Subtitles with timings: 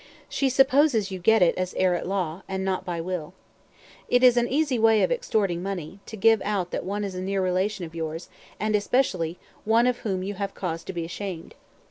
[0.27, 3.35] She supposes you get it as heir at law, and not by will.
[4.09, 7.21] It is an easy way of extorting money, to give out that one is a
[7.21, 8.27] near relation of yours,
[8.59, 11.53] and especially one of whom you have cause to be ashamed.